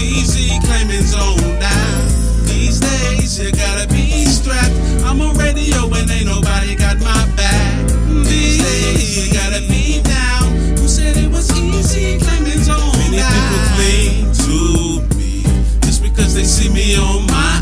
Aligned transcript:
Easy 0.00 0.58
claiming 0.64 1.02
zone 1.02 1.58
now. 1.58 2.08
These 2.44 2.80
days 2.80 3.38
you 3.38 3.52
gotta 3.52 3.86
be 3.88 4.24
strapped. 4.24 4.72
I'm 5.04 5.20
on 5.20 5.36
radio 5.36 5.84
and 5.92 6.10
ain't 6.10 6.26
nobody 6.26 6.74
got 6.74 6.98
my 6.98 7.26
back. 7.36 7.88
These 8.24 8.62
days 8.62 9.16
you 9.18 9.32
gotta 9.32 9.60
be 9.68 10.00
down. 10.02 10.76
Who 10.78 10.88
said 10.88 11.16
it 11.16 11.30
was 11.30 11.50
easy 11.58 12.18
claiming 12.18 12.62
zone 12.62 12.92
Many? 13.10 13.18
Many 13.18 13.34
people 13.34 13.62
cling 13.74 14.32
to 14.46 15.16
me 15.16 15.42
just 15.82 16.02
because 16.02 16.34
they 16.34 16.44
see 16.44 16.70
me 16.72 16.96
on 16.96 17.26
my 17.26 17.57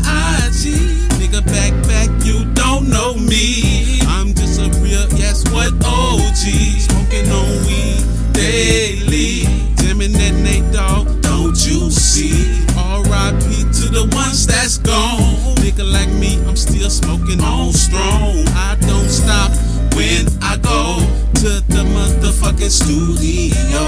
motherfucking 22.57 22.69
studio. 22.69 23.81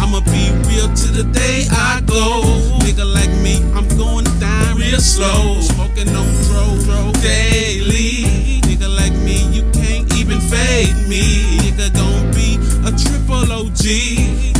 I'ma 0.00 0.20
be 0.20 0.50
real 0.68 0.88
to 0.88 1.08
the 1.12 1.24
day 1.32 1.66
I 1.70 2.02
go. 2.06 2.42
Nigga 2.80 3.04
like 3.04 3.30
me, 3.42 3.56
I'm 3.74 3.88
going 3.96 4.24
down 4.40 4.76
real 4.76 5.00
slow. 5.00 5.60
Smoking 5.60 6.08
on 6.08 6.26
dro 6.44 7.12
daily. 7.20 8.60
Nigga 8.62 8.94
like 8.94 9.14
me, 9.24 9.44
you 9.52 9.62
can't 9.72 10.12
even 10.16 10.40
fade 10.40 10.96
me. 11.08 11.58
Nigga 11.58 11.92
gon' 11.94 12.30
be 12.32 12.56
a 12.86 12.92
triple 12.96 13.50
OG. 13.52 14.53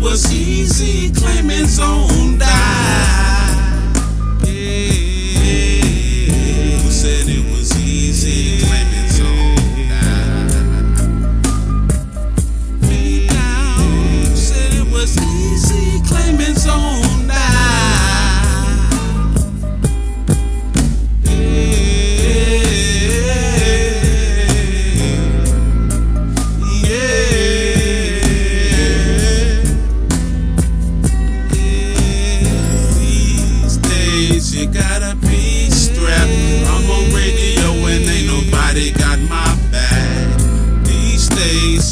was 0.00 0.32
easy 0.32 1.12
claiming 1.12 1.66
zone 1.66 2.38
die. 2.38 3.29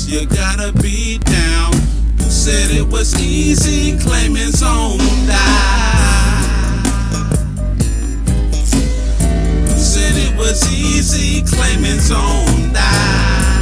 you 0.08 0.24
gotta 0.26 0.72
be 0.80 1.18
down. 1.18 1.72
Who 2.16 2.30
said 2.30 2.70
it 2.74 2.88
was 2.88 3.14
easy 3.20 3.98
claiming 3.98 4.52
zone 4.52 4.98
die. 5.26 5.34
Who 9.64 9.78
said 9.78 10.16
it 10.16 10.34
was 10.38 10.72
easy 10.72 11.42
claiming 11.46 12.00
zone 12.00 12.72
die. 12.72 13.57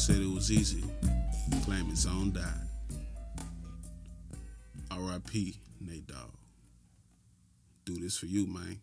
said 0.00 0.16
it 0.16 0.34
was 0.34 0.50
easy, 0.50 0.82
claim 1.62 1.84
his 1.90 2.06
own 2.06 2.32
died. 2.32 2.66
R.I.P. 4.90 5.60
Nate 5.78 6.06
Dogg. 6.06 6.32
Do 7.84 7.98
this 7.98 8.16
for 8.16 8.24
you, 8.24 8.46
man. 8.46 8.78